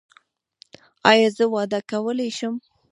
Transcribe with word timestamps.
ایا 1.11 1.27
زه 1.37 1.45
واده 1.53 1.79
کولی 1.89 2.29
شم؟ 2.37 2.55